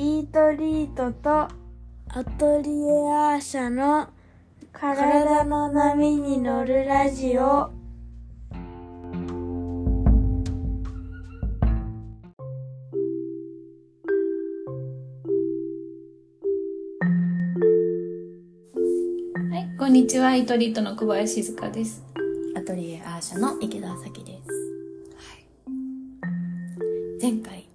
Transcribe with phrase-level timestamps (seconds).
[0.00, 1.50] イートリートとア
[2.38, 4.08] トリエアーシャの
[4.72, 7.70] 体の波に乗るラジオは
[19.52, 20.34] い、こんにちは。
[20.34, 22.02] イトリートの小林静香です。
[22.56, 24.48] アトリエアーシャの池田咲です。
[27.20, 27.68] 前回、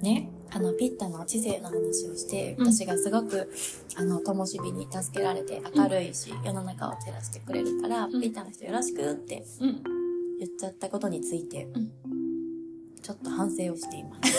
[0.00, 2.72] ね、あの、ピッタの知性の話をして、うん。
[2.72, 3.50] 私がすごく、
[3.96, 8.12] あの、灯火に助けられて明るいし、世の中を照らしてくれるから、ん。
[8.12, 9.82] ピッタの人よろしくってうん。
[10.38, 11.90] 言っちゃったことについて、うん。
[13.02, 14.32] ちょっと反省をしています。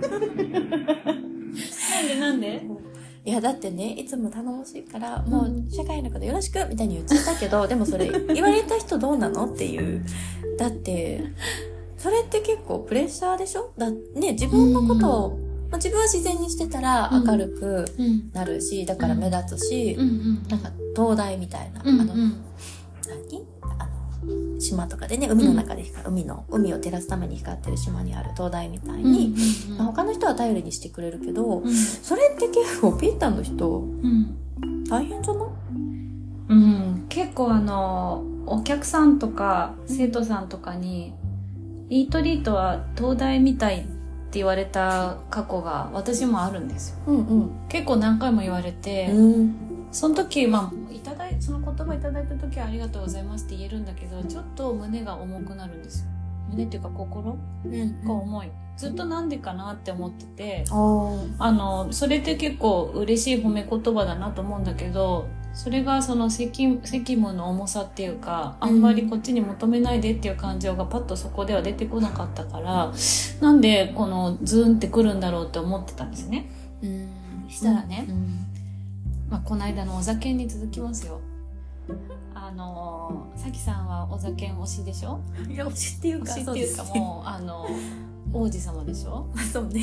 [0.00, 0.08] な
[2.02, 2.66] んでなんで？
[3.26, 9.52] いや、だってね、いつも頼もしいから、もう、社会のことよろしくみたいに言っちゃったけど、でもそれ、言われた人どうなの？
[9.52, 10.02] っていう。
[10.56, 11.22] だって、
[12.06, 13.72] それって結構プレッシャーでしょ？
[13.76, 15.30] だね、自分のことを、
[15.68, 17.26] まあ自分は自然にしてたらうん。
[17.26, 18.30] 明るくうん。
[18.32, 19.96] なるし、だから目立つし。
[20.48, 22.32] なんか、灯台みたいな、うんあの、何？
[23.80, 23.88] あ
[24.24, 29.34] の、島とかでね、海の中で光る、海の、海を照らすために光ってる島にある灯台みたいに、
[29.76, 31.74] まあ他の人は頼りにしてくれるけど、うん。
[31.74, 34.84] それって結構ピッタの人、うん。
[34.88, 35.46] 大変じゃない？
[36.50, 37.06] うん。
[37.08, 41.12] 結構あの、お客さんとか生徒さんとかに、
[41.88, 46.96] イートリートは東大みたいって言われた過去が私もあるんですよ。
[47.06, 47.50] うんうん。
[47.68, 49.54] 結構何回も言われて、うん。
[49.92, 56.06] その時、まあ、いただい、その言葉いただいた時はありがとうございますって言えるんだけど、ちょっと胸が重くなるんですよ。
[56.50, 58.50] 胸っていうか心うんが重い。
[58.76, 72.92] ずっとなんでかなって思ってて、ああの、それって結構嬉しい褒め言葉だなと思うんだけど、それがその責責務の重さっていうか、あんまりこっちに求めないでっていう感情がパッとそこでは出てこなかったから、
[73.40, 76.50] なんでこのズーンってくるんだろうって思ってたんですね。
[76.82, 77.08] うん。
[77.48, 78.46] したらねうん。
[79.30, 81.20] まあ、この間のお酒に続きますよ。
[82.34, 85.20] あのー、さきさんはお酒推しでしょ？
[85.48, 87.66] いや、推しっていうか、推しっていうかもう、あの、
[88.32, 89.26] 王子様でしょ？
[89.34, 89.38] う。
[89.40, 89.80] そうね。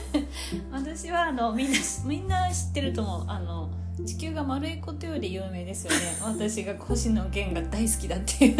[0.72, 1.76] 私はあのみんな
[2.06, 3.65] みんな知ってると思うあの
[4.06, 5.98] 地球が丸いことより有名ですよね。
[6.24, 8.56] 私が星野源が大好きだっていう。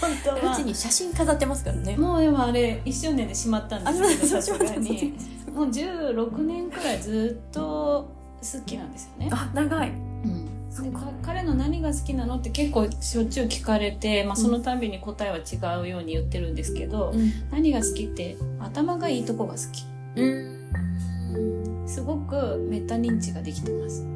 [0.00, 0.52] 本当は。
[0.52, 1.96] うちに写真飾ってますからね。
[1.96, 5.14] もうでもあれ一周年でしまったんですけどあさすがに。
[5.54, 8.08] もう16年くらいずっと
[8.42, 9.90] 好きなんですよね、あ、長い。
[9.90, 9.92] う
[10.26, 10.44] ん。
[10.82, 17.32] でか彼の何が好きなのって結構しょっちゅう聞かれて、まあ、そのたびに答えは違うように言ってるんですけど、うん。
[17.52, 19.84] 何が好きって頭がいいとこが好き。
[20.16, 20.54] うん。
[21.86, 24.13] すごくメタ認知ができてます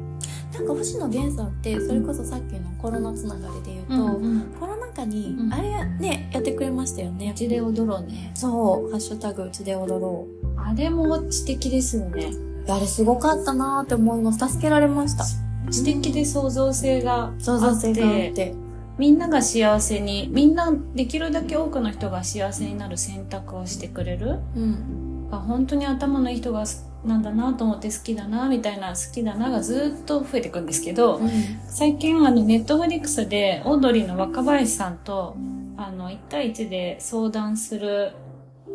[0.59, 7.33] なんか星野源さんって、それこそさっきのコロナつながりで言うと、うんコロナ禍にう、んあれね、やってくれましたよねう。
[7.33, 8.31] ちで踊ろうね。
[8.35, 10.59] そう、ハッシュタグうちで踊ろう。
[10.59, 12.31] あれも知的ですよね。
[12.67, 14.49] あれすごかったなーって思います。
[14.49, 15.23] 助けられました。
[15.71, 18.53] 知的で創造性があって、創造性があって。
[18.97, 24.39] みんなが幸せに、みんなできるだけ多くの人が幸せになる選択をしてくれる。
[24.57, 25.29] うん。
[25.29, 26.65] が本当に頭のいい人が
[27.05, 31.29] なんだなと思って好きだな、みたいな好きだながずっと増えていくんですけど、うん。
[31.67, 35.35] 最近あのネットフリックスでオードリーの若林さんと
[35.77, 38.11] あの1対1で相談する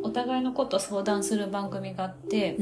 [0.02, 2.56] お互いのことを相談する番組があって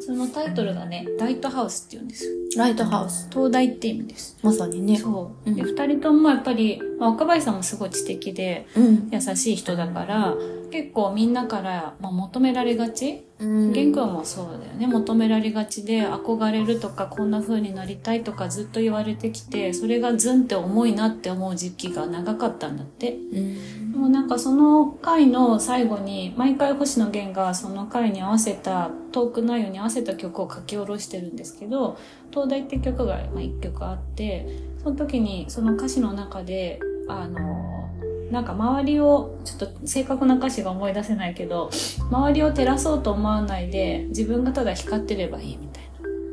[0.00, 3.28] そのタイトルがねライトハウスって言うんですよライトハウス。
[3.30, 4.96] 東大って意味ですまさにね。
[4.96, 9.08] そう、うんで2人ともやっぱり、まあ、若林さんもすごい知的でうん。
[9.10, 10.34] 優しい人だから
[10.70, 13.24] 結構みんなから、まあ、求められがち？
[13.40, 23.92] うん玄君もそうだよね求められがちで憧れるとかこんな風になりたいとかずっと言われてきてそれがズンって重いなって思う時期が長かったんだってうん。
[23.92, 31.98] でもなんかその回の最後に毎回星野源がその回に合わせたトーク内容に合わせた曲を書き下ろしてるんですけど
[32.30, 34.46] 「東大」って曲がまあ1曲あって
[34.82, 36.78] その時にその歌詞の中で
[37.10, 37.88] あの
[38.30, 41.70] なんか周りをちょっと正確な歌詞が思い出せないけど
[42.10, 45.84] 周りを照らそうと思わないで自分がただ光ってればいいみたい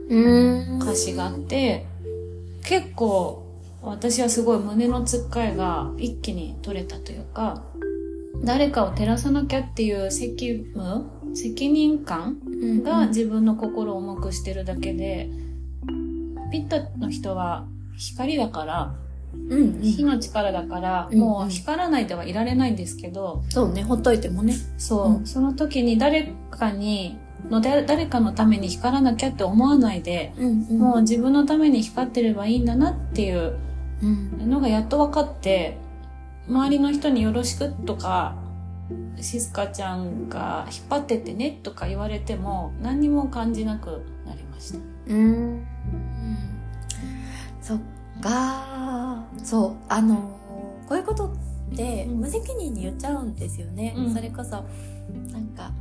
[0.09, 0.79] うん。
[0.79, 1.85] な歌詞があって
[2.63, 3.45] 結構
[3.81, 7.63] 私はすごい胸のつっかえが一気に取れたというか
[8.43, 12.37] 誰かを照らさなきゃっていう責務責任感
[12.83, 15.29] が自分の心を重くしてるだけで
[16.51, 18.95] ピッタの人は光だから
[19.33, 19.81] うん。
[19.81, 24.55] 火の力だから、うんもう光らないではいられないんですけど、そうね、ほっといてもね。
[24.77, 27.17] そう、うんその時に誰かに
[27.49, 30.79] ので誰かのために光らなきゃって思わないで、うん。
[30.79, 33.57] もう自分のために光ってればいいんだなっていう
[34.01, 34.49] うん。
[34.49, 35.77] のがやっと分かって
[36.47, 38.35] 周りの人によろしくとか
[39.19, 44.79] 静香ちゃんが引っ張ってってねとか言われても何にも感じなくなりました。
[45.07, 45.65] うん。
[47.61, 47.79] そっ
[48.21, 49.06] か。
[49.43, 49.75] そう。
[49.89, 50.37] あの、
[50.87, 52.19] こういうことってうん。
[52.19, 53.93] 無責任に言っちゃうんですよね。
[53.97, 54.13] うん。
[54.13, 54.51] それこそ、
[55.31, 55.71] なんか、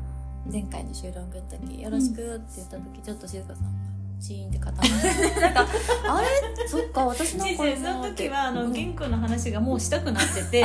[0.50, 3.70] 前回の収録の時、よろしくって言った時、ちょっと静香さんが、
[4.20, 5.66] チーンって固まって、なんか、
[6.08, 6.68] あれ？
[6.68, 8.72] そっか、私の先生その時はあのうん。
[8.72, 10.64] 玄君の話がもうしたくなってて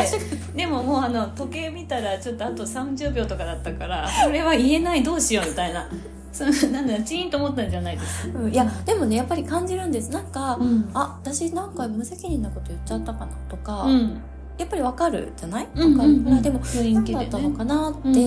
[0.55, 5.87] でももうあの時計見たらちょっとあと30秒とかだったからこれは言えないどうしようみたいな
[6.31, 8.29] そのなんだチーンと思ったんじゃないです。
[8.29, 10.11] うんいや、でもね、やっぱり感じるんです。
[10.11, 10.89] なんか、うん。
[10.93, 14.21] あ、私なんか無責任なこと言っちゃったかなとか、うん。
[14.57, 15.63] やっぱりわかるじゃない？
[15.65, 16.27] わかる、うんうん。
[16.27, 18.17] うんでも、何だったのかなって、うんう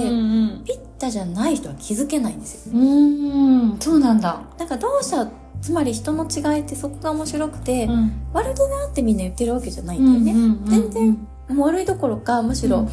[0.61, 2.75] んピッタじゃない人は気づけないんですよ。
[2.75, 3.77] うんうん。
[3.81, 4.41] そうなんだ。
[4.59, 5.29] なんか同社、
[5.61, 8.13] つまり人の違いってそこが面白くて、うん。
[8.33, 10.33] 悪気があってみんな言ってるわけじゃないんだよね。
[10.33, 12.89] うん全然もう悪いどころか、むしろ、う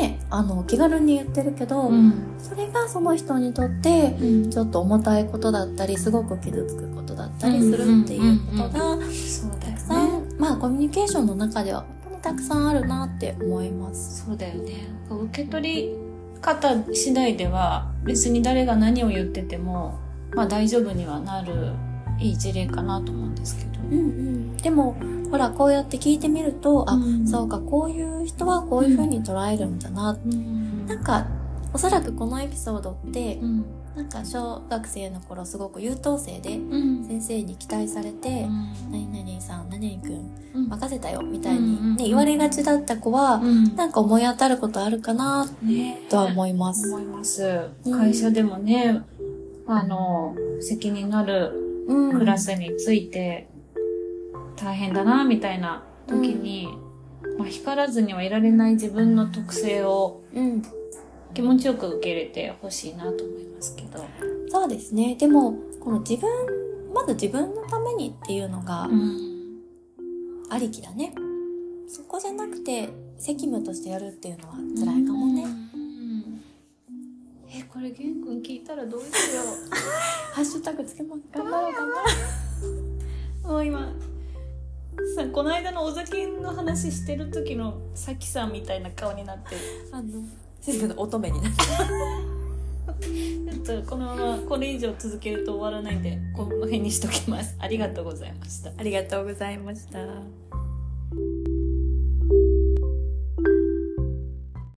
[0.00, 2.14] ね、あの、気軽に言ってるけど、うん。
[2.38, 4.50] それがその人にとって、うん。
[4.50, 10.26] ちょっと重たいことだったり、すごく傷つくことだったりするっていうことが、たくさん、ね。
[10.38, 14.24] まあコミュニケーションの中では本当にたくさんあるなって思います。
[14.26, 14.88] そうだよね。
[15.08, 15.96] 受け取り
[16.40, 19.98] 方次第では別に誰が何を言ってても
[20.34, 21.72] まあ大丈夫にはなる
[22.18, 23.80] いい事例かなと思うんですけど。
[23.90, 24.56] うんうん。
[24.56, 24.96] でも、
[25.30, 27.26] ほら、こうやって聞いてみると、あ、うん。
[27.26, 30.16] そうか、こういう人はこういう風に捉えるんだな。
[30.24, 30.86] うん。
[30.86, 31.26] なんか、
[31.72, 33.64] おそらくこのエピソードってう、ん。
[33.96, 37.04] なんか小学生の頃すごく優等生で、うん。
[37.06, 38.46] 先生に期待されて、
[38.90, 40.68] 何々さん、何々くん、うん。
[40.68, 43.74] 任せたよ、みたいうんうんうんにね、言われがちだった子は、うん。
[43.76, 46.02] なんか思い当たることあるかな、ね。
[46.10, 46.88] とは思います。
[46.92, 47.42] 思います。
[47.84, 47.98] うん。
[47.98, 49.02] 会社でもね
[49.66, 53.48] あの責任のあるうんクラスについて
[54.56, 56.68] 大変だなみたいな時に、
[57.38, 60.62] まあ、光らずにはいられない自分の特性をうん。
[61.36, 64.02] 気持ちよく受け入れてほしいなと思いますけど。
[64.48, 65.16] そうですね。
[65.16, 66.30] でも、この自分、
[66.94, 69.60] まず自分のためにっていうのがうん。
[70.48, 71.12] ありきだね。
[71.88, 75.44] そこじゃなくて、責務としてやるっていうのは辛いかもね。
[75.74, 76.40] うん。
[77.50, 78.35] え、これ、玄君
[78.76, 79.42] たらどうしよ
[80.32, 81.22] ハッシュタグつけます。
[81.32, 82.02] 頑張ろう、頑張ろ
[82.68, 83.48] う。
[83.48, 83.52] う。
[83.52, 83.92] もう今、
[85.16, 89.60] さ、この間のお酒の話してる時のさきさんみたいな顔になってる。
[89.92, 90.22] あの、
[90.60, 91.64] 先生の乙女になって。
[93.64, 97.56] ちょっとこのままこれ以上続けると終わらないんで、この辺にしときます。
[97.58, 98.72] ありがとうございました。
[98.76, 100.00] ありがとうございました。